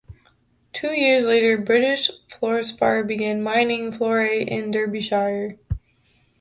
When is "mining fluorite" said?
3.43-4.47